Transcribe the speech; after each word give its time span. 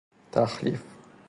تخلیف 0.31 0.83